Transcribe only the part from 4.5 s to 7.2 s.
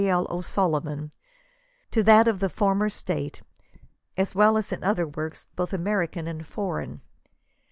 as in other works, both American and foreign.